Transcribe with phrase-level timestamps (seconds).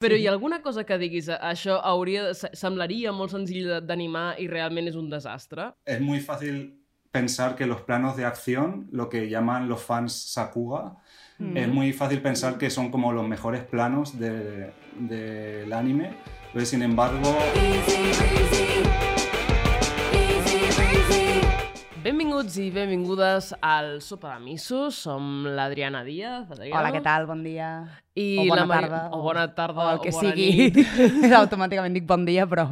[0.00, 3.80] Però hi ha alguna cosa que diguis, això hauria, de- se- semblaria molt senzill de-
[3.84, 5.74] d'animar i realment és un desastre?
[5.84, 6.80] Es muy fácil
[7.12, 10.96] pensar que los planos de acción, lo que llaman los fans Sakuga,
[11.38, 11.56] Mm.
[11.56, 16.14] es muy fácil pensar que son como los mejores planos de- del anime,
[16.54, 17.36] pero sin embargo
[22.40, 24.94] Benvinguts i benvingudes al Sopa de Missos.
[25.04, 26.46] Som l'Adriana Díaz.
[26.50, 26.78] Adriana.
[26.80, 27.26] Hola, què tal?
[27.28, 27.66] Bon dia.
[28.16, 29.00] I o bona la Mari- tarda.
[29.12, 30.70] O bona tarda, O el que o bona sigui.
[30.72, 31.34] nit.
[31.42, 32.64] Automàticament dic bon dia, però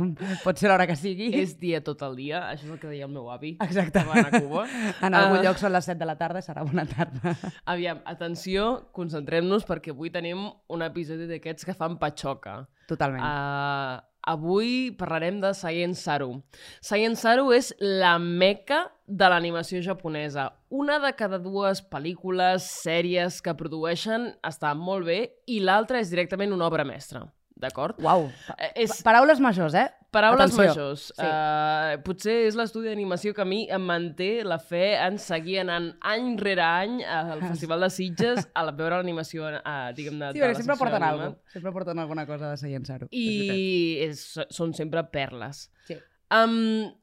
[0.42, 1.28] pot ser l'hora que sigui.
[1.36, 3.59] És dia tot el dia, això és el que deia el meu avi.
[3.60, 4.00] Exacte.
[4.00, 4.64] que va anar a Cuba.
[5.04, 5.42] En algun Ah.
[5.50, 7.37] lloc són les 7 de la tarda, serà bona tarda.
[7.66, 12.62] Aviam, atenció, concentrem-nos perquè avui tenim un episodi d'aquests que fan patxoca.
[12.88, 13.20] Totalment.
[13.20, 16.42] Uh, avui parlarem de Science Saru.
[16.84, 20.51] Science Saru és la meca de l'animació japonesa.
[20.68, 26.52] Una de cada dues pel·lícules, sèries que produeixen està molt bé i l'altra és directament
[26.52, 27.24] una obra mestra.
[27.58, 27.98] D'acord?
[28.04, 28.28] Uau.
[28.56, 29.88] Eh, És Pa- Paraules majors, eh?
[30.14, 30.64] paraules Atenció.
[30.68, 31.02] majors.
[31.16, 31.24] Sí.
[31.26, 35.90] Uh, potser és l'estudi d'animació que a mi em manté la fe en seguir anant
[36.00, 40.54] any rere any al Festival de Sitges a veure l'animació, uh, diguem-ne, Sí, de perquè
[40.54, 41.52] la sempre porten alguna cosa.
[41.52, 43.09] Sempre porten alguna cosa de Saru.
[43.10, 45.66] I és, són sempre perles.
[45.90, 45.98] Sí.
[46.30, 46.95] Um,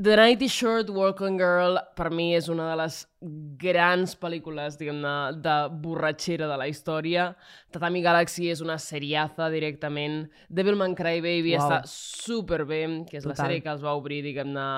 [0.00, 3.00] The Night is Short, Walking Girl, per mi és una de les
[3.58, 7.24] grans pel·lícules, diguem-ne, de borratxera de la història.
[7.74, 10.28] Tatami Galaxy és una seriaza directament.
[10.54, 11.64] Devilman Crybaby Uau.
[11.64, 13.48] està superbé, que és la Total.
[13.48, 14.68] sèrie que els va obrir, diguem-ne,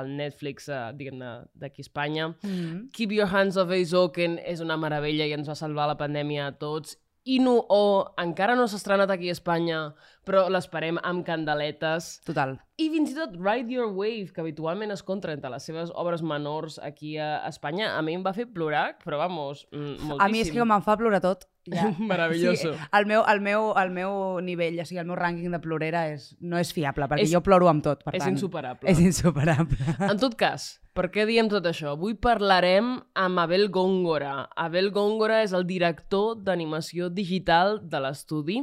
[0.00, 2.28] al Netflix, eh, diguem-ne, d'aquí Espanya.
[2.28, 2.92] Mm -hmm.
[2.92, 6.52] Keep Your Hands Off Aizoken és una meravella i ens va salvar la pandèmia a
[6.52, 6.96] tots.
[7.26, 7.80] Inu O
[8.22, 9.80] encara no s'ha estrenat aquí a Espanya,
[10.26, 12.20] però l'esperem amb candeletes.
[12.26, 12.52] Total.
[12.78, 16.22] I fins i tot Ride Your Wave, que habitualment es compta entre les seves obres
[16.22, 20.20] menors aquí a Espanya, a mi em va fer plorar, però vamos, mm, moltíssim.
[20.22, 21.48] A mi és que com em fa plorar tot.
[21.66, 21.88] Ja.
[21.98, 22.74] Maravilloso.
[22.76, 26.06] Sí, el, meu, el, meu, el meu nivell, o sigui, el meu rànquing de plorera
[26.14, 28.36] és, no és fiable, perquè És- jo ploro amb tot, per és tant.
[28.38, 28.86] insuperable.
[28.88, 29.76] És insuperable.
[30.06, 31.90] En tot cas, per què diem tot això?
[31.92, 34.48] Avui parlarem amb Abel Góngora.
[34.56, 38.56] Abel Góngora és el director d'animació digital de l'estudi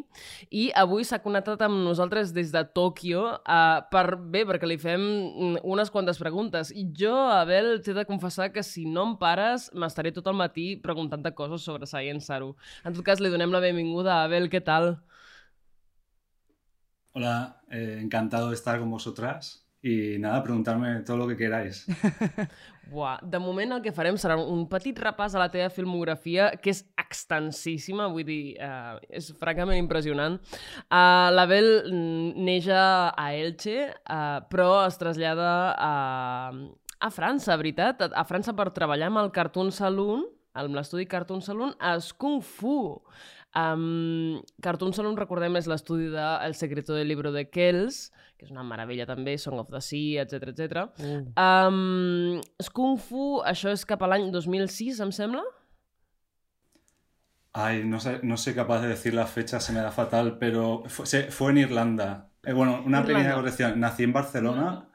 [0.50, 5.04] i avui s'ha connectat amb nosaltres des de Tòquio uh, per, bé, perquè li fem
[5.04, 6.74] mm, unes quantes preguntes.
[6.74, 10.74] I jo, Abel, t'he de confessar que si no em pares, m'estaré tot el matí
[10.82, 12.56] preguntant-te coses sobre Science Saru.
[12.84, 14.96] En tot cas, li donem la benvinguda Abel, què tal?
[17.14, 21.86] Hola, eh, encantado de estar con vosotras y nada, preguntarme todo lo que queráis.
[22.88, 26.72] Buah, de moment el que farem serà un petit repàs a la teva filmografia, que
[26.72, 30.38] és extensíssima, vull dir, uh, és francament impressionant.
[30.88, 35.94] Uh, L'Abel mm, neix a Elche, uh, però es trasllada a,
[37.00, 38.04] a França, veritat?
[38.08, 42.44] A, a França per treballar amb el Cartoon Saloon, amb l'estudi Cartoon Saloon, a Kung
[42.44, 42.78] Fu.
[43.56, 48.52] Um, Cartoon Saloon, recordem, és l'estudi de El secreto del libro de Kells, que és
[48.52, 50.88] una meravella també, Song of the Sea, etc etc.
[50.98, 51.20] Uh.
[51.38, 52.42] Um,
[52.74, 55.44] Kung Fu, això és cap a l'any 2006, em sembla?
[57.56, 60.84] Ay, no, sé, no soy capaz de decir la fecha, se me da fatal, pero
[60.88, 62.32] fue, se- fue en Irlanda.
[62.44, 63.06] Eh, bueno, una Irlanda.
[63.08, 63.80] pequeña corrección.
[63.80, 64.90] Nací en Barcelona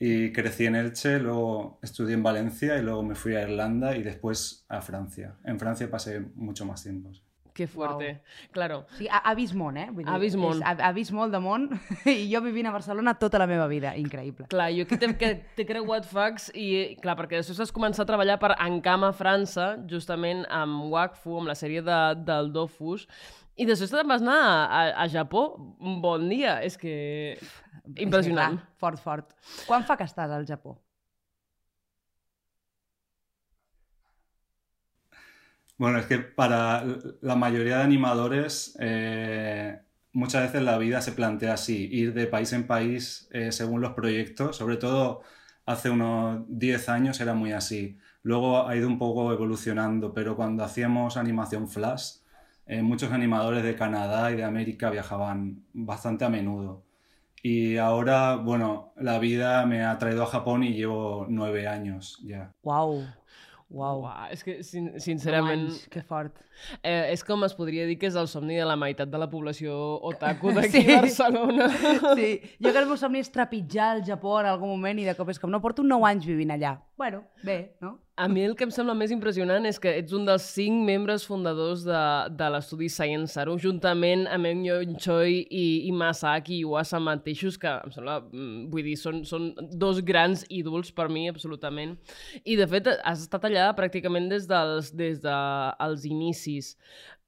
[0.00, 4.02] y crecí en Elche, luego estudié en Valencia y luego me fui a Irlanda y
[4.02, 5.36] después a Francia.
[5.44, 7.12] En Francia pasé mucho más tiempo.
[7.54, 7.62] Sí.
[7.62, 8.22] Que fuerte.
[8.50, 8.78] Claro.
[8.90, 9.86] O sigui, ha, ha vist món, eh?
[9.90, 10.58] Vull dir, Ha vist món.
[10.58, 11.68] És, ha, ha vist molt de món
[12.10, 13.94] i jo vivint a Barcelona tota la meva vida.
[14.00, 14.48] Increïble.
[14.50, 18.56] Clar, jo aquí t'he creuat fax i, clar, perquè després has començat a treballar per
[18.58, 23.06] Encama França, justament amb Wakfu, amb la sèrie de, del Dofus,
[23.54, 25.44] i després te'n vas anar a, a, a Japó.
[26.02, 27.36] Bon dia, és que...
[28.00, 28.58] Impressionant.
[28.58, 29.30] És que, clar, fort, fort.
[29.68, 30.74] Quan fa que estàs al Japó?
[35.84, 36.82] Bueno, es que para
[37.20, 39.82] la mayoría de animadores eh,
[40.14, 43.92] muchas veces la vida se plantea así, ir de país en país eh, según los
[43.92, 45.20] proyectos, sobre todo
[45.66, 47.98] hace unos 10 años era muy así.
[48.22, 52.14] Luego ha ido un poco evolucionando, pero cuando hacíamos animación flash,
[52.64, 56.82] eh, muchos animadores de Canadá y de América viajaban bastante a menudo.
[57.42, 62.54] Y ahora, bueno, la vida me ha traído a Japón y llevo nueve años ya.
[62.62, 63.04] Uau.
[63.74, 64.04] Uau.
[64.04, 66.36] Uau, és que, sin, sincerament, Anys, que fort.
[66.82, 69.26] eh, és com es podria dir que és el somni de la meitat de la
[69.28, 69.74] població
[70.06, 70.92] otaku d'aquí Sí.
[70.94, 71.68] a Barcelona.
[72.14, 72.28] Sí,
[72.62, 75.28] jo que el meu somni és trepitjar el Japó en algun moment i de cop
[75.34, 76.76] és com, no, porto 9 anys vivint allà.
[76.96, 77.98] Bueno, bé, no?
[78.16, 81.24] A mi el que em sembla més impressionant és que ets un dels cinc membres
[81.26, 82.02] fundadors de,
[82.38, 87.90] de l'estudi Science Saru, juntament amb Enyo Choi i, i Masaki Iwasa mateixos, que em
[87.90, 91.96] sembla, mm, vull dir, són, són dos grans ídols per mi, absolutament.
[92.44, 96.76] I, de fet, has estat allà pràcticament des dels, des dels inicis.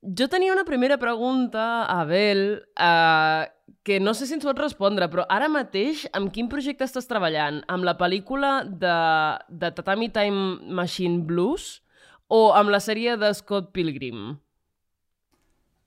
[0.07, 3.47] Jo tenia una primera pregunta, Abel, uh,
[3.83, 7.63] que no sé si ens pots respondre, però ara mateix amb quin projecte estàs treballant?
[7.71, 8.97] Amb la pel·lícula de,
[9.51, 11.83] de Tatami Time Machine Blues
[12.27, 14.37] o amb la sèrie de Scott Pilgrim?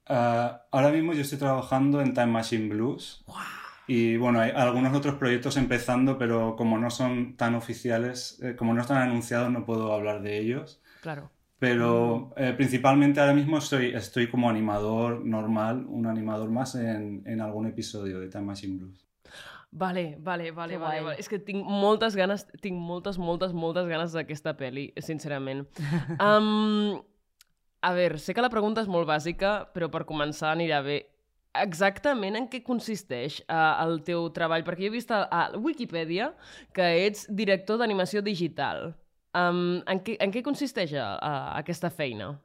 [0.09, 3.23] Uh, ahora mismo yo estoy trabajando en Time Machine Blues.
[3.87, 8.73] Y bueno, hay algunos otros proyectos empezando, pero como no son tan oficiales, eh, como
[8.73, 10.81] no están anunciados, no puedo hablar de ellos.
[11.01, 11.31] Claro.
[11.59, 17.41] Pero eh, principalmente ahora mismo estoy, estoy como animador normal, un animador más en, en
[17.41, 19.05] algún episodio de Time Machine Blues.
[19.71, 21.19] Vale, vale, vale, Que vale, vale.
[21.19, 25.67] És que tinc moltes ganes, tinc moltes, moltes, moltes ganes d'aquesta pel·li, sincerament.
[26.19, 26.97] Um,
[27.81, 31.03] a veure, sé que la pregunta és molt bàsica, però per començar anirà bé.
[31.59, 34.65] Exactament en què consisteix uh, el teu treball?
[34.65, 36.31] Perquè jo he vist a, a Wikipedia
[36.73, 38.93] que ets director d'animació digital.
[39.37, 42.39] Um, en, què, en què consisteix uh, feina?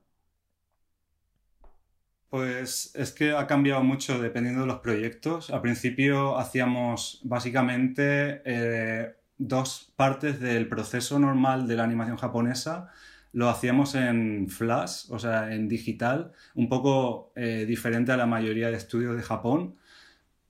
[2.34, 5.50] Pues es que ha cambiado mucho dependiendo de los proyectos.
[5.50, 12.90] Al principio hacíamos básicamente eh, dos partes del proceso normal de la animación japonesa.
[13.32, 18.68] Lo hacíamos en flash, o sea, en digital, un poco eh, diferente a la mayoría
[18.68, 19.76] de estudios de Japón.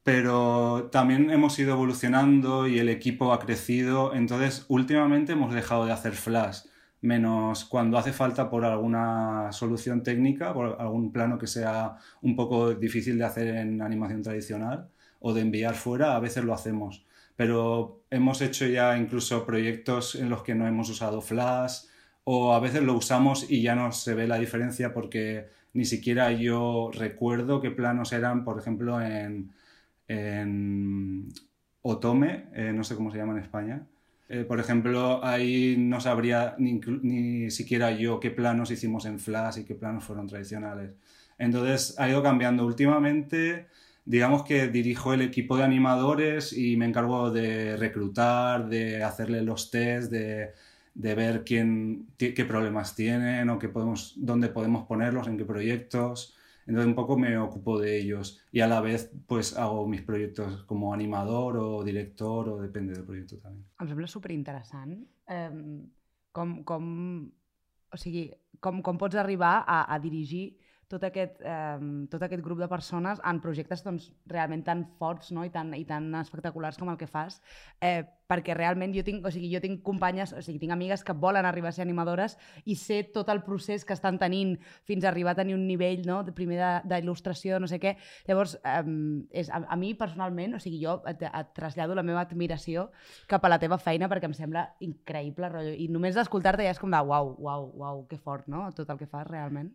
[0.05, 4.15] Pero también hemos ido evolucionando y el equipo ha crecido.
[4.15, 6.61] Entonces, últimamente hemos dejado de hacer flash
[7.05, 12.75] menos cuando hace falta por alguna solución técnica, por algún plano que sea un poco
[12.75, 14.89] difícil de hacer en animación tradicional
[15.21, 17.05] o de enviar fuera, a veces lo hacemos.
[17.37, 21.85] Pero hemos hecho ya incluso proyectos en los que no hemos usado Flash
[22.25, 26.33] o a veces lo usamos y ya no se ve la diferencia porque ni siquiera
[26.33, 29.53] yo recuerdo qué planos eran, por ejemplo, en,
[30.09, 31.29] en
[31.83, 33.87] Otome, eh, no sé cómo se llama en España.
[34.29, 39.59] Eh, por ejemplo, ahí no sabría ni, ni siquiera yo qué planos hicimos en Flash
[39.59, 40.93] y qué planos fueron tradicionales.
[41.39, 43.67] Entonces ha ido cambiando últimamente.
[44.07, 49.71] Digamos que dirijo el equipo de animadores y me encargo de reclutar, de hacerle los
[49.71, 50.53] tests, de,
[50.95, 56.37] de ver quién, qué problemas tienen o qué podemos, dónde podemos ponerlos, en qué proyectos.
[56.67, 60.65] Entonces un poco me ocupo de ellos y a la vez pues hago mis proyectos
[60.65, 63.67] como animador o director o depende del proyecto también.
[63.81, 64.97] Em sembla superinteressant
[65.29, 65.91] um,
[66.33, 67.31] com, com,
[67.93, 68.31] o sigui,
[68.61, 70.57] com, com pots arribar a, a dirigir
[70.95, 75.45] tot aquest, um, tot aquest grup de persones en projectes doncs, realment tan forts no?
[75.45, 77.41] I, tan, i tan espectaculars com el que fas,
[77.83, 81.17] eh, perquè realment jo tinc, o sigui, jo tinc companyes, o sigui, tinc amigues que
[81.21, 84.55] volen arribar a ser animadores i sé tot el procés que estan tenint
[84.89, 86.23] fins a arribar a tenir un nivell no?
[86.25, 87.97] de primer d'il·lustració, no sé què.
[88.29, 92.25] Llavors, um, és, a, a mi personalment, o sigui, jo et, et trasllado la meva
[92.25, 92.89] admiració
[93.31, 95.77] cap a la teva feina perquè em sembla increïble, rotllo.
[95.77, 98.67] I només d'escoltar-te ja és com de uau, uau, uau, que fort, no?
[98.77, 99.75] Tot el que fas realment.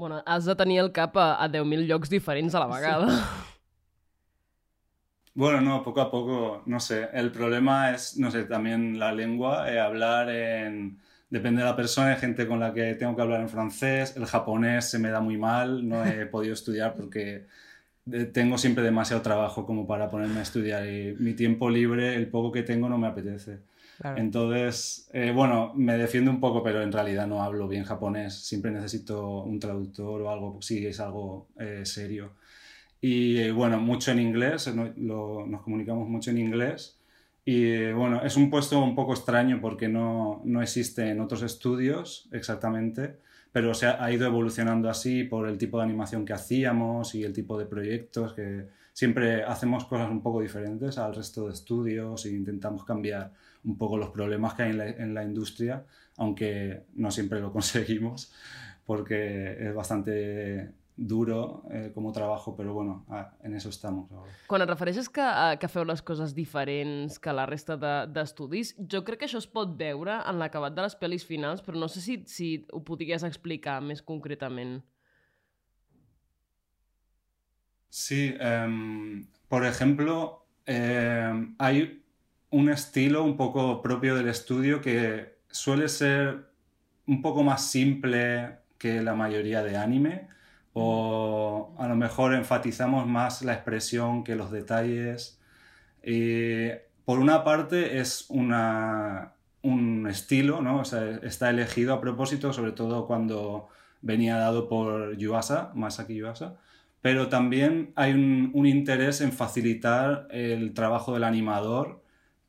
[0.00, 3.06] Bueno, has de tenir el cap a, a 10.000 llocs diferents a la vegada.
[5.32, 7.08] Bueno, no, poco a poco, no sé.
[7.12, 10.98] El problema es, no sé, también la lengua, eh, hablar en...
[11.30, 14.26] Depende de la persona, hay gente con la que tengo que hablar en francés, el
[14.26, 17.46] japonés se me da muy mal, no he podido estudiar porque
[18.12, 22.28] eh, tengo siempre demasiado trabajo como para ponerme a estudiar y mi tiempo libre, el
[22.28, 23.60] poco que tengo, no me apetece.
[24.00, 24.16] Claro.
[24.18, 28.34] Entonces, eh, bueno, me defiendo un poco, pero en realidad no hablo bien japonés.
[28.34, 32.32] Siempre necesito un traductor o algo, si es algo eh, serio.
[33.00, 36.98] Y eh, bueno, mucho en inglés, no- lo- nos comunicamos mucho en inglés.
[37.44, 41.42] Y eh, bueno, es un puesto un poco extraño porque no, no existe en otros
[41.42, 43.18] estudios exactamente,
[43.52, 47.32] pero se ha ido evolucionando así por el tipo de animación que hacíamos y el
[47.32, 52.30] tipo de proyectos que siempre hacemos cosas un poco diferentes al resto de estudios e
[52.30, 53.32] intentamos cambiar
[53.64, 55.84] un poco los problemas que hay en la, en la industria,
[56.16, 58.32] aunque no siempre lo conseguimos
[58.86, 63.06] porque es bastante duro eh, como trabajo, pero bueno,
[63.42, 64.30] en eso estamos ahora.
[64.48, 68.74] Quan et refereixes que, a, que feu les coses diferents que la resta de- d'estudis,
[68.76, 71.88] jo crec que això es pot veure en l'acabat de les pel·lis finals, però no
[71.88, 74.82] sé si, si ho podries explicar més concretament.
[77.88, 81.99] Sí, em, por ejemplo, em, hay
[82.50, 86.50] un estilo un poco propio del estudio que suele ser
[87.06, 90.28] un poco más simple que la mayoría de anime,
[90.72, 95.40] o a lo mejor enfatizamos más la expresión que los detalles.
[96.04, 96.68] Y
[97.04, 100.82] por una parte es una, un estilo, ¿no?
[100.82, 103.68] Está elegido a propósito, sobre todo cuando
[104.02, 106.56] venía dado por Yuasa, Masaki Yuasa
[107.00, 112.02] pero también hay un, interés en facilitar el trabajo del animador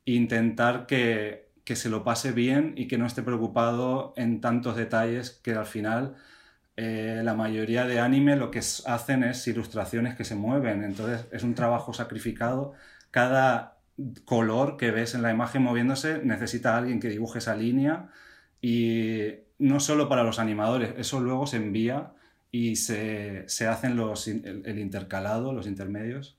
[0.04, 5.30] intentar que, que se lo pase bien y que no esté preocupado en tantos detalles
[5.30, 6.16] que al final
[6.76, 11.42] eh, la mayoría de anime lo que hacen es ilustraciones que se mueven, entonces es
[11.42, 12.72] un trabajo sacrificado.
[13.10, 13.78] Cada
[14.24, 18.08] color que ves en la imagen moviéndose necesita alguien que dibuje esa línea.
[18.60, 22.12] Y no solo para los animadores, eso luego se envía
[22.50, 26.38] y se, hacen los, el, intercalado, los intermedios,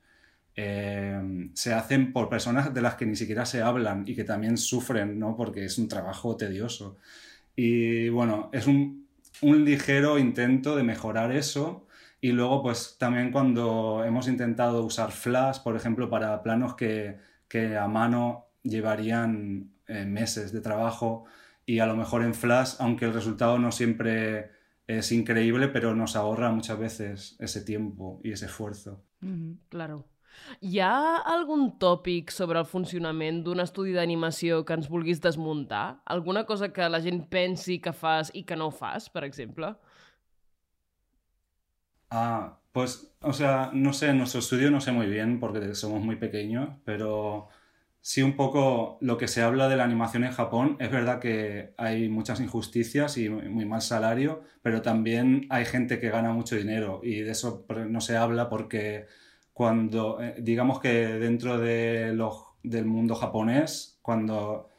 [0.55, 4.57] eh, se hacen por personas de las que ni siquiera se hablan y que también
[4.57, 5.35] sufren, ¿no?
[5.35, 6.97] Porque es un trabajo tedioso.
[7.55, 9.07] Y bueno, es un,
[9.41, 11.87] ligero intento de mejorar eso.
[12.21, 17.17] Y luego, pues también cuando hemos intentado usar Flash, por ejemplo, para planos que,
[17.47, 21.25] que a mano llevarían eh, meses de trabajo
[21.65, 24.51] y a lo mejor en Flash, aunque el resultado no siempre
[24.87, 29.03] es increíble, pero nos ahorra muchas veces ese tiempo y ese esfuerzo.
[29.69, 30.05] Claro.
[30.61, 31.65] Hi ha algun
[32.31, 36.01] sobre el funcionament d'un estudi d'animació que ens vulguis desmuntar?
[36.05, 39.75] Alguna cosa que la gent pensi que fas i que no fas, per exemple?
[42.09, 46.15] Ah, pues, o sea, no sé, nuestro estudio no sé muy bien porque somos muy
[46.17, 47.49] pequeños, pero
[48.01, 51.73] sí un poco lo que se habla de la animación en Japón, es verdad que
[51.77, 57.01] hay muchas injusticias y muy mal salario, pero también hay gente que gana mucho dinero
[57.03, 59.07] y de eso no se habla porque
[59.53, 62.17] cuando, eh, digamos que dentro de
[62.63, 64.69] del mundo japonés, cuando,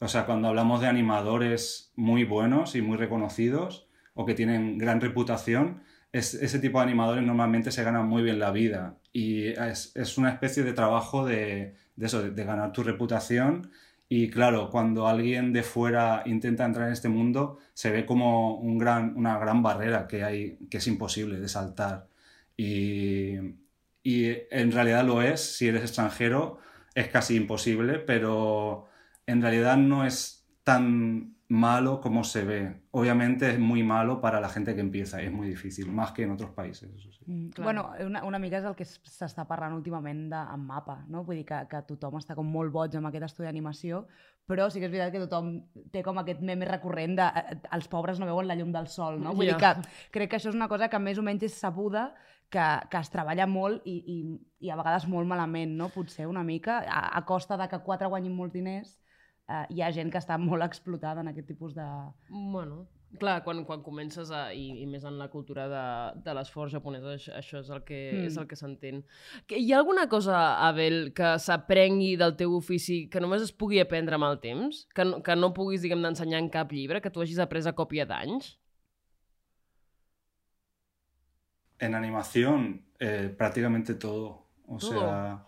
[0.00, 5.00] o sea, cuando hablamos de animadores muy buenos y muy reconocidos o que tienen gran
[5.00, 5.82] reputación,
[6.12, 10.30] ese tipo de animadores normalmente se ganan muy bien la vida y es, es una
[10.30, 13.70] especie de trabajo de, de eso, de, ganar tu reputación
[14.08, 18.78] y claro, cuando alguien de fuera intenta entrar en este mundo, se ve como un
[18.78, 22.08] gran, una gran barrera que, hay, que es imposible de saltar.
[22.56, 23.34] Y,
[24.08, 26.58] y en realidad lo es, si eres extranjero
[26.94, 28.86] es casi imposible, pero
[29.26, 32.82] en realidad no es tan malo como se ve.
[32.90, 36.32] Obviamente es muy malo para la gente que empieza, és molt difícil, més que en
[36.34, 36.88] altres països.
[36.96, 37.24] Eso sí.
[37.26, 41.22] Mm, bueno, una, una mica és el que s'està parlant últimament de, amb MAPA, no?
[41.24, 44.06] Vull dir que, que tothom està com molt boig amb aquest estudi d'animació,
[44.48, 45.54] però sí que és veritat que tothom
[45.92, 49.20] té com aquest meme recurrent de eh, els pobres no veuen la llum del sol,
[49.20, 49.36] no?
[49.36, 49.56] Vull yeah.
[49.56, 52.10] dir que crec que això és una cosa que més o menys és sabuda,
[52.50, 54.18] que, que es treballa molt i, i,
[54.64, 55.90] i a vegades molt malament, no?
[55.94, 58.94] Potser una mica, a, a costa de que quatre guanyin molts diners,
[59.48, 61.88] eh, hi ha gent que està molt explotada en aquest tipus de...
[62.30, 62.86] Bueno,
[63.20, 65.84] clar, quan, quan comences a, i, i més en la cultura de,
[66.24, 68.28] de l'esforç japonès, això, això és el que, mm.
[68.28, 69.02] és el que s'entén.
[69.48, 70.38] Hi ha alguna cosa,
[70.68, 74.86] Abel, que s'aprengui del teu ofici que només es pugui aprendre amb el temps?
[74.94, 77.02] Que, que no puguis, diguem, d'ensenyar en cap llibre?
[77.04, 78.56] Que tu hagis après a còpia d'anys?
[81.78, 84.46] En animación, eh, prácticamente todo.
[84.66, 84.80] O ¿Todo?
[84.80, 85.46] sea,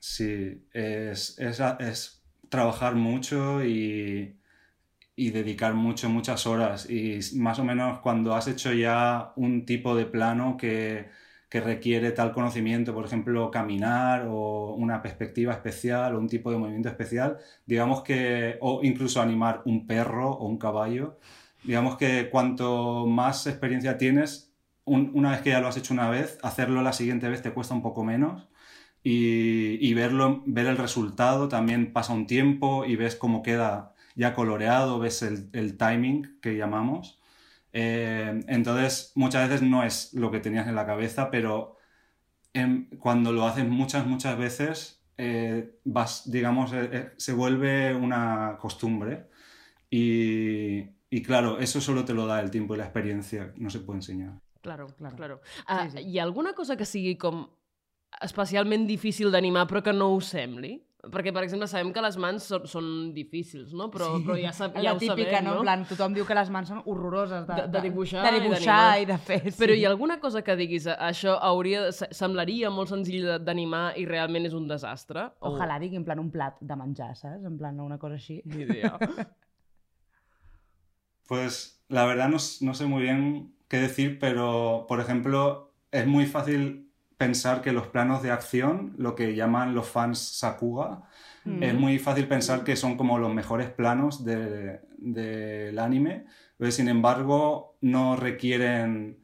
[0.00, 4.38] sí, es, es, es trabajar mucho y,
[5.16, 6.88] y dedicar mucho, muchas horas.
[6.90, 11.10] Y más o menos cuando has hecho ya un tipo de plano que,
[11.48, 16.58] que requiere tal conocimiento, por ejemplo, caminar o una perspectiva especial o un tipo de
[16.58, 21.18] movimiento especial, digamos que, o incluso animar un perro o un caballo,
[21.62, 24.53] digamos que cuanto más experiencia tienes,
[24.84, 27.74] una vez que ya lo has hecho una vez, hacerlo la siguiente vez te cuesta
[27.74, 28.48] un poco menos
[29.02, 34.98] y, verlo, ver el resultado, también pasa un tiempo y ves cómo queda ya coloreado,
[34.98, 37.20] ves el, timing que llamamos.
[37.72, 41.76] Eh, entonces, muchas veces no es lo que tenías en la cabeza, pero
[42.98, 49.28] cuando lo haces muchas, muchas veces, eh, vas, digamos, eh, se vuelve una costumbre.
[49.90, 53.98] Y, claro, eso solo te lo da el tiempo y la experiencia, no se puede
[53.98, 54.43] enseñar.
[54.64, 55.16] Claro, claro.
[55.16, 55.40] claro.
[55.68, 56.08] Uh, sí, sí.
[56.08, 57.44] Hi ha alguna cosa que sigui com
[58.24, 60.78] especialment difícil d'animar però que no ho sembli?
[61.12, 63.90] Perquè, per exemple, sabem que les mans són, són difícils, no?
[63.92, 64.22] Però, sí.
[64.24, 65.50] però ja, sab, ja ho típica, sabem, no?
[65.50, 65.60] no?
[65.60, 68.78] En plan, tothom diu que les mans són horroroses de, de, de dibuixar, de dibuixar
[68.96, 69.40] i, i de fer.
[69.50, 69.58] Sí.
[69.60, 74.48] Però hi ha alguna cosa que diguis, això hauria, semblaria molt senzill d'animar i realment
[74.48, 75.28] és un desastre?
[75.44, 77.44] Ojalà digui en plan un plat de menjar, saps?
[77.44, 78.40] En plan una cosa així.
[78.48, 78.96] Ni idea.
[81.28, 86.26] pues la verdad no, no sé muy bien qué decir, pero, por ejemplo, es muy
[86.26, 86.84] fácil
[87.16, 91.02] pensar que los planos de acción, lo que llaman los fans Sakuga,
[91.44, 91.62] mm.
[91.62, 96.88] es muy fácil pensar que son como los mejores planos del de, anime, pero sin
[96.88, 99.18] embargo no requieren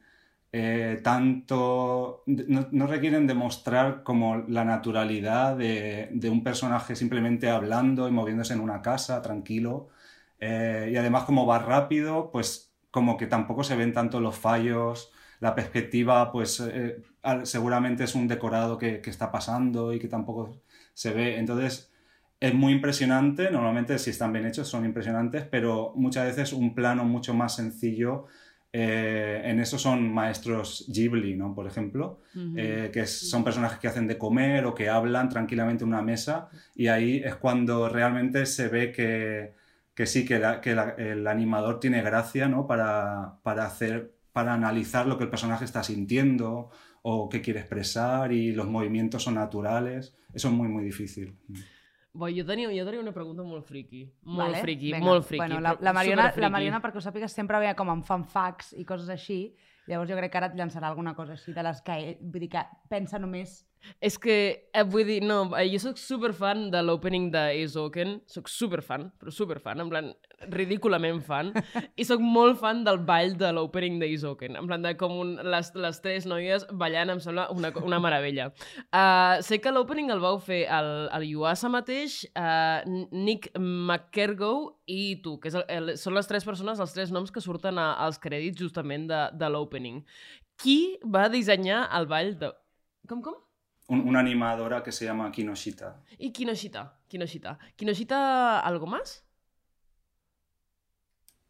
[0.53, 8.07] eh, tanto, no, no, requieren demostrar como la naturalidad de, de, un personaje simplemente hablando
[8.09, 9.89] y moviéndose en una casa tranquilo.
[10.39, 15.11] Eh, y además como va rápido, pues como que tampoco se ven tanto los fallos
[15.39, 17.01] la perspectiva, pues eh,
[17.43, 20.61] seguramente es un decorado que, que, está pasando y que tampoco
[20.93, 21.39] se ve.
[21.39, 21.91] Entonces,
[22.39, 23.49] es muy impresionante.
[23.49, 28.27] Normalmente, si están bien hechos, son impresionantes, pero muchas veces un plano mucho más sencillo
[28.73, 31.53] eh, en eso son maestros Ghibli, ¿no?
[31.53, 32.21] Por ejemplo,
[32.55, 36.49] eh, que son personajes que hacen de comer o que hablan tranquilamente en una mesa
[36.73, 39.53] y ahí es cuando realmente se ve que,
[40.01, 42.65] que sí, que, la- que la- el animador tiene gracia, ¿no?
[42.65, 46.69] Para, para hacer, para analizar lo que el personaje está sintiendo
[47.03, 50.15] o qué quiere expresar y los movimientos son naturales.
[50.33, 51.37] Eso es muy, muy difícil.
[52.13, 54.01] Bo, jo, tenia, jo tenia una pregunta molt friki.
[54.23, 55.39] Molt Vale, friki, molt friki.
[55.45, 56.41] Bueno, la, la, Mariona, superfriki.
[56.41, 59.37] la Mariona, perquè ho sàpigues, sempre ve com amb fanfacs i coses així.
[59.87, 62.41] Llavors jo crec que ara et llançarà alguna cosa així de les que, ell- vull
[62.47, 63.61] dir que pensa només...
[64.01, 69.09] És que, eh, vull dir, no, eh, jo sóc superfan de l'opening d'Azoken, sóc superfan,
[69.19, 70.09] però superfan, en plan,
[70.53, 71.51] ridículament fan,
[71.99, 75.71] i sóc molt fan del ball de l'opening d'Azoken, en plan de com un, les,
[75.75, 78.49] les tres noies ballant em sembla una, una meravella.
[78.89, 84.53] Uh, sé que l'opening el vau fer el, el Yuasa mateix, uh, Nick McKergo
[84.89, 87.79] i tu, que és el, el, són les tres persones, els tres noms que surten
[87.81, 90.01] a, als crèdits justament de, de l'opening.
[90.61, 92.51] Qui va dissenyar el ball de...
[93.09, 93.37] Com, com?
[93.91, 95.99] Un- una animadora que se llama Kinoshita.
[96.17, 97.57] Y Kinoshita, Kinoshita.
[97.75, 99.25] ¿Kinoshita algo más?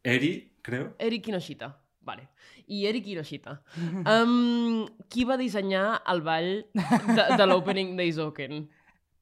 [0.02, 0.94] Eri, creo.
[0.98, 1.78] Eri Kinoshita.
[2.00, 2.28] Vale.
[2.66, 3.62] I Eri Kinoshita.
[4.12, 8.64] Um, qui va dissenyar el ball de, de l'opening d'Izoken?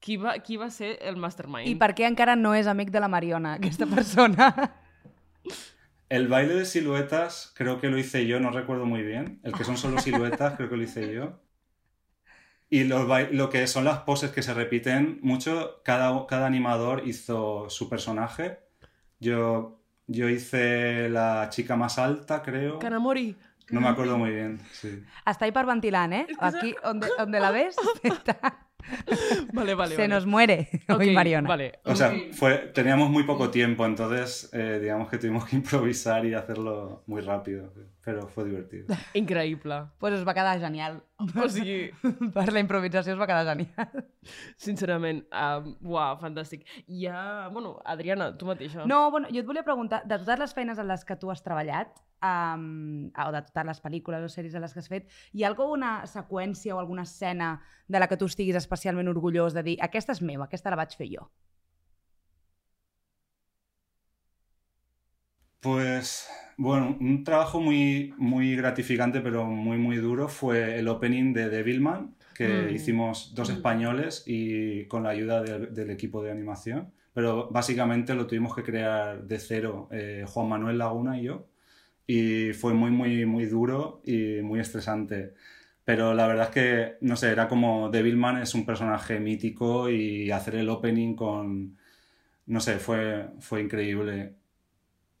[0.01, 1.67] Qui va, qui va ser el mastermind?
[1.69, 4.49] I per què encara no és amic de la Mariona, aquesta persona?
[6.11, 9.39] El baile de siluetas creo que lo hice yo, no recuerdo muy bien.
[9.43, 11.39] El que son solo siluetas creo que lo hice yo.
[12.71, 17.03] Y los bai- lo que son las poses que se repiten mucho, cada, cada animador
[17.05, 18.59] hizo su personaje.
[19.19, 22.79] Yo, yo hice la chica más alta, creo.
[22.79, 23.35] Kanamori.
[23.71, 25.03] No me acuerdo muy bien, sí.
[25.25, 26.25] Està hiperventilant, eh?
[26.27, 28.35] És que Aquí, on, on la ves, està...
[29.53, 30.07] Vale, vale, se vale.
[30.07, 31.47] nos muere Ok, hoy Mariona.
[31.47, 31.79] Vale.
[31.85, 36.33] O sea, fue, teníamos muy poco tiempo, entonces eh, digamos que tuvimos que improvisar y
[36.33, 37.71] hacerlo muy rápido,
[38.03, 38.87] pero fue divertido.
[39.13, 39.87] Increïble.
[39.99, 41.03] pues us va quedar genial.
[41.17, 41.91] O sigui,
[42.33, 44.05] per la improvisació us va quedar genial.
[44.57, 46.65] sincerament, um, uau, fantàstic.
[46.87, 47.49] Hi ha...
[47.49, 48.85] Bueno, Adriana, tu mateixa.
[48.85, 51.43] No, bueno, jo et volia preguntar, de totes les feines en les que tu has
[51.43, 55.43] treballat, um, o de totes les pel·lícules o sèries en les que has fet, hi
[55.43, 59.77] ha alguna seqüència o alguna escena de la que tu estiguis especialment orgullós de dir
[59.81, 61.29] aquesta és meva, aquesta la vaig fer jo?
[65.59, 71.49] Pues bueno, un trabajo muy, muy gratificante, pero muy, muy duro fue el opening de
[71.49, 72.75] Devilman, que Mm.
[72.75, 73.53] hicimos dos Mm.
[73.53, 76.91] españoles y con la ayuda del, del equipo de animación.
[77.13, 81.47] Pero básicamente lo tuvimos que crear de cero eh, Juan Manuel Laguna y yo.
[82.15, 85.33] Y fue muy, muy, muy duro y muy estresante.
[85.85, 90.31] Pero la verdad es que, no sé, era como Devilman es un personaje mítico y
[90.31, 91.77] hacer el opening con,
[92.47, 94.33] no sé, fue, fue increíble.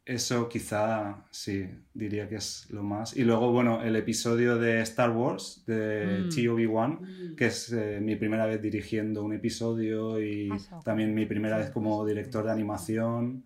[0.05, 3.15] Eso quizá sí, diría que es lo más.
[3.15, 6.29] Y luego, bueno, el episodio de Star Wars, de Mm.
[6.29, 10.79] TOB1, que es eh, mi primera vez dirigiendo un episodio y eso.
[10.83, 13.43] también mi primera vez como director de animación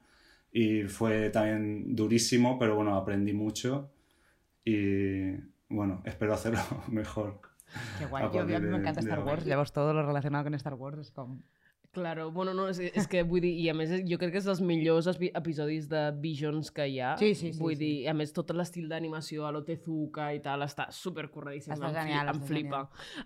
[0.57, 3.91] y fue también durísimo, pero bueno, aprendí mucho
[4.63, 5.31] y
[5.67, 7.41] bueno, espero hacerlo mejor.
[7.99, 10.97] Qué guay, yo, me encanta de Star Wars, llevas todo lo relacionado con Star Wars,
[10.97, 11.41] es como
[11.95, 14.47] Claro, bueno, no, és, és que vull dir, i a més jo crec que és
[14.49, 17.13] dels millors epi- episodis de Visions que hi ha.
[17.21, 17.79] Sí, sí, sí, Vull sí.
[17.85, 21.71] dir, a més tot l'estil d'animació a lo Tezuka i tal, està supercorredíssim.
[21.77, 22.81] Està em, genial, em flipa.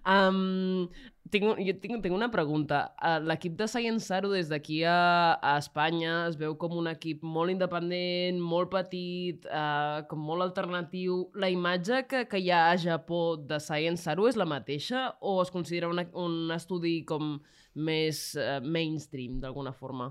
[0.05, 0.85] Um,
[1.33, 2.83] tinc, jo tinc, tinc una pregunta.
[3.25, 7.53] L'equip de Science Saru des d'aquí a, a Espanya es veu com un equip molt
[7.53, 11.23] independent, molt petit, uh, com molt alternatiu.
[11.33, 15.39] La imatge que, que hi ha a Japó de Science Saru és la mateixa o
[15.41, 17.39] es considera una, un estudi com
[17.75, 20.09] més uh, mainstream, d'alguna forma?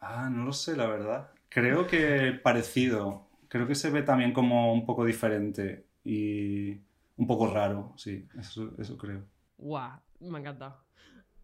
[0.00, 1.30] Ah, no lo sé, la verdad.
[1.48, 3.26] Creo que parecido.
[3.48, 6.72] Creo que se ve también como un poco diferente y
[7.16, 9.24] un poco raro, sí, eso, eso creo.
[9.58, 10.76] Uah, m'encanta.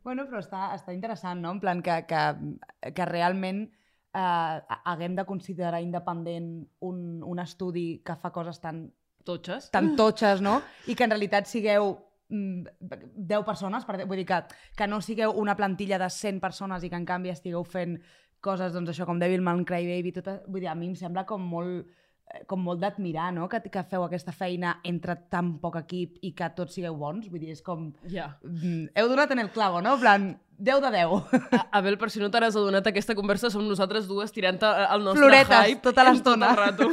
[0.04, 1.50] Bueno, però està, està interessant, no?
[1.56, 6.50] En plan que, que, que realment eh, haguem de considerar independent
[6.84, 8.84] un, un estudi que fa coses tan,
[9.24, 9.70] Totxes?
[9.72, 10.58] tan totxes, no?
[10.86, 11.94] I que en realitat sigueu
[12.28, 14.40] 10 persones, per, vull dir que,
[14.76, 17.98] que no sigueu una plantilla de 100 persones i que en canvi estigueu fent
[18.44, 21.84] coses, doncs això, com Devilman, Crybaby, tot, vull dir, a mi em sembla com molt
[21.84, 26.34] eh, com molt d'admirar, no?, que, que feu aquesta feina entre tan poc equip i
[26.36, 27.90] que tots sigueu bons, vull dir, és com...
[28.12, 28.34] Ja.
[28.44, 29.96] Mm, heu donat en el clavo, no?
[29.96, 31.22] En plan, 10 de 10.
[31.52, 35.20] A- Abel, per si no t'has adonat, aquesta conversa som nosaltres dues tirant el nostre
[35.24, 36.52] Floretes hype tota l'estona.
[36.76, 36.92] tot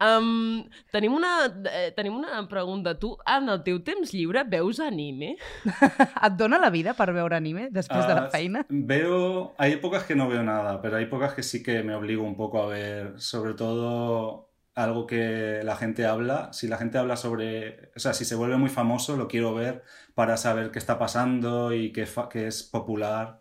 [0.00, 2.94] um, tenim, una, eh, tenim una pregunta.
[2.98, 5.36] Tu, en el teu temps lliure, veus anime?
[6.26, 8.64] Et dona la vida per veure anime després de la Ah, feina?
[8.68, 12.22] Veo, hay épocas que no veo nada, pero hay épocas que sí que me obligo
[12.24, 16.52] un poco a ver, sobre todo algo que la gente habla.
[16.52, 19.82] Si la gente habla sobre, o sea, si se vuelve muy famoso, lo quiero ver
[20.14, 23.40] para saber qué está pasando y qué, qué es popular.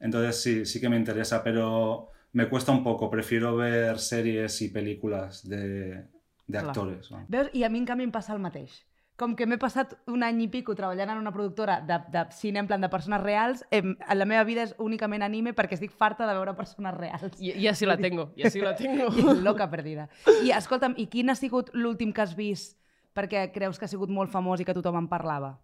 [0.00, 3.10] Entonces sí, sí que me interesa, pero me cuesta un poco.
[3.10, 6.06] Prefiero ver series y películas de,
[6.46, 6.62] de.
[6.62, 7.26] ¿no?
[7.28, 7.50] Veus?
[7.52, 8.86] I a mi, en canvi, em passa el mateix.
[9.18, 12.60] Com que m'he passat un any i pico treballant en una productora de, de cine
[12.62, 16.28] en plan de persones reals, em, la meva vida és únicament anime perquè estic farta
[16.28, 17.34] de veure persones reals.
[17.42, 19.08] I, ja sí la tengo, ja sí la tengo.
[19.10, 20.06] I loca perdida.
[20.44, 22.76] I escolta'm, i quin ha sigut l'últim que has vist
[23.18, 25.56] perquè creus que ha sigut molt famós i que tothom en parlava?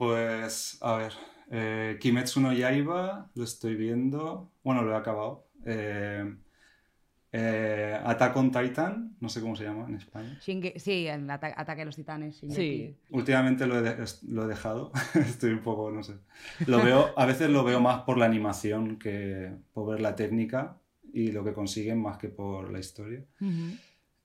[0.00, 1.12] Pues, a ver,
[1.50, 4.50] eh, Kimetsu no Yaiba, lo estoy viendo.
[4.64, 5.46] Bueno, lo he acabado.
[5.66, 6.24] Eh,
[7.36, 10.38] eh, Attack on Titan, no sé cómo se llama en España.
[10.40, 10.78] Shinge...
[10.78, 12.36] Sí, en Ata Ataque a los Titanes.
[12.40, 12.60] Shingeki.
[12.60, 12.96] Sí.
[13.10, 14.92] Últimamente lo he, de- lo he dejado.
[15.14, 16.14] Estoy un poco, no sé.
[16.66, 20.76] Lo veo, a veces lo veo más por la animación que por ver la técnica
[21.12, 23.24] y lo que consiguen más que por la historia.
[23.40, 23.78] Mhm.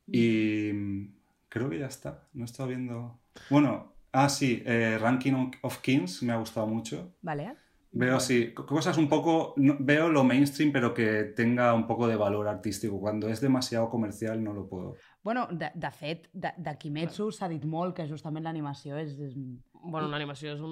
[0.08, 1.14] Y mm,
[1.50, 2.28] creo que ya está.
[2.34, 3.20] No he estado viendo.
[3.50, 7.12] Bueno, ah, sí, eh, Ranking of Kings me ha gustado mucho.
[7.24, 7.56] Vale.
[7.92, 8.20] Veo
[8.54, 13.00] co- cosas un poco, veo lo mainstream, pero que tenga un poco de valor artístico.
[13.00, 14.96] Cuando es demasiado comercial no lo puedo.
[15.22, 19.34] Bueno, de, de fet, de, de Kimetsu s'ha dit molt que justament l'animació és, és,
[19.82, 20.72] Bueno, l'animació és un...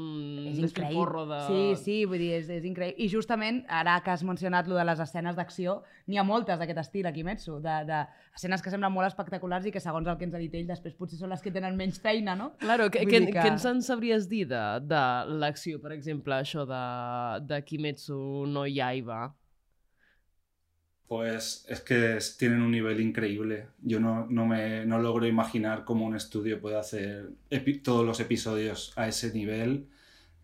[0.52, 1.22] és increïble.
[1.30, 1.38] de...
[1.48, 2.98] Sí, sí, vull dir, és, és increïble.
[3.00, 6.82] I justament, ara que has mencionat lo de les escenes d'acció, n'hi ha moltes d'aquest
[6.82, 8.02] estil a Kimetsu, de, de
[8.36, 10.96] escenes que semblen molt espectaculars i que, segons el que ens ha dit ell, després
[11.00, 12.50] potser són les que tenen menys feina, no?
[12.60, 15.04] Claro, què, dir que- què ens en sabries dir de, de
[15.40, 16.84] l'acció, per exemple, això de,
[17.48, 18.20] de Kimetsu
[18.52, 19.30] no Yaiba?
[21.08, 23.68] Pues es que tienen un nivel increíble.
[23.82, 27.30] Yo no, no me no logro imaginar cómo un estudio puede hacer
[27.84, 29.88] todos los episodios a ese nivel.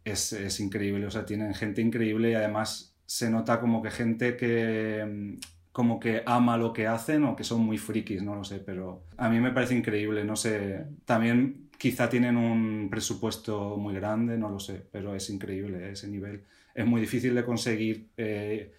[0.05, 4.37] Es, es increíble, o sea, tienen gente increíble y además se nota como que gente
[4.37, 5.39] que mm,
[5.73, 9.05] como que ama lo que hacen o que son muy frikis, no lo sé, pero
[9.17, 14.49] a mí me parece increíble, no sé, también quizá tienen un presupuesto muy grande, no
[14.49, 16.43] lo sé, pero es increíble ese nivel.
[16.75, 18.09] Es muy difícil de conseguir.
[18.17, 18.73] eh,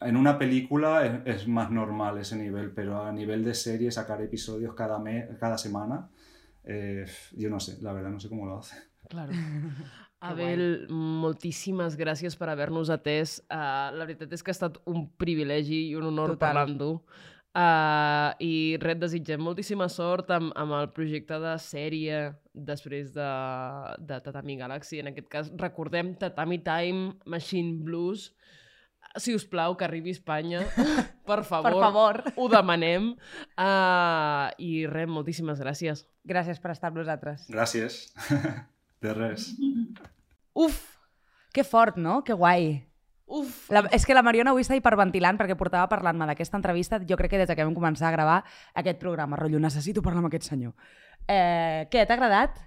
[0.00, 4.20] en una película es, es más normal ese nivel, pero a nivel de serie, sacar
[4.22, 6.10] episodios cada, me- cada semana,
[6.64, 7.06] eh,
[7.36, 8.76] yo no sé, la verdad, no sé cómo lo hace.
[9.08, 9.32] Claro.
[10.26, 13.36] Abel, moltíssimes gràcies per haver-nos atès.
[13.52, 16.40] Uh, la veritat és que ha estat un privilegi i un honor Total.
[16.48, 16.88] parlar amb tu.
[17.56, 22.18] Uh, I res, desitgem moltíssima sort amb, amb el projecte de sèrie
[22.52, 23.28] després de,
[24.08, 24.98] de Tatami Galaxy.
[25.04, 28.30] En aquest cas, recordem Tatami Time Machine Blues.
[29.22, 30.64] Si us plau, que arribi a Espanya.
[31.28, 31.70] per favor.
[31.70, 32.22] Per favor.
[32.36, 33.12] Ho demanem.
[33.56, 36.06] Uh, I res, moltíssimes gràcies.
[36.26, 37.46] Gràcies per estar amb nosaltres.
[37.52, 38.12] Gracias.
[39.02, 39.52] De res.
[40.54, 40.82] Uf!
[41.52, 42.22] Que fort, no?
[42.24, 42.84] Que guai.
[43.26, 43.66] Uf!
[43.74, 47.32] La, és que la Mariona avui està hiperventilant perquè portava parlant-me d'aquesta entrevista, jo crec
[47.34, 48.36] que des que vam començar a gravar
[48.78, 49.38] aquest programa.
[49.40, 50.76] Rotllo, necessito parlar amb aquest senyor.
[51.26, 52.60] Eh, què, t'ha agradat?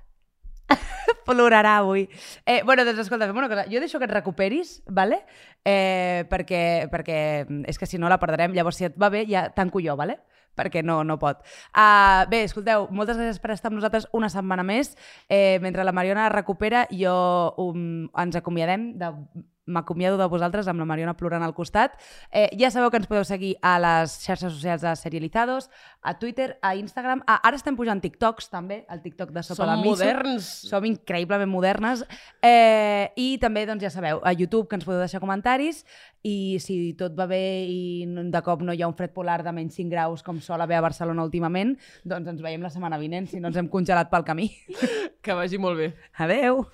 [1.26, 2.08] Plorarà avui.
[2.46, 3.68] Eh, bueno, doncs escolta, fem una cosa.
[3.70, 5.24] Jo deixo que et recuperis, vale?
[5.66, 7.20] eh, perquè, perquè
[7.68, 8.54] és que si no la perdrem.
[8.56, 10.20] Llavors, si et va bé, ja tanco jo, vale?
[10.60, 11.40] perquè no, no pot.
[11.72, 14.90] Uh, bé, escolteu, moltes gràcies per estar amb nosaltres una setmana més.
[15.32, 17.14] Eh, mentre la Mariona recupera, jo
[17.64, 19.14] um, ens acomiadem de
[19.70, 21.96] m'acomiado de vosaltres amb la Mariona plorant al costat.
[22.32, 25.70] Eh, ja sabeu que ens podeu seguir a les xarxes socials de Serializados,
[26.02, 27.24] a Twitter, a Instagram.
[27.28, 29.92] Ah, ara estem pujant TikToks també, el TikTok de Sopa Som de Miso.
[29.92, 30.52] moderns.
[30.70, 32.06] Som increïblement modernes.
[32.42, 35.86] Eh, I també, doncs ja sabeu, a YouTube que ens podeu deixar comentaris
[36.24, 39.54] i si tot va bé i de cop no hi ha un fred polar de
[39.56, 43.30] menys 5 graus com sol haver a Barcelona últimament, doncs ens veiem la setmana vinent
[43.32, 44.52] si no ens hem congelat pel camí.
[45.24, 45.94] Que vagi molt bé.
[46.18, 46.66] Adeu!